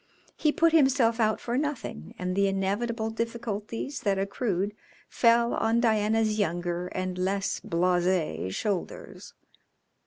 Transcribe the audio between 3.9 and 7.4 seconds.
that accrued fell on Diana's younger and